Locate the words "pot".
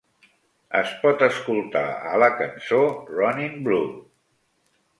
1.01-1.25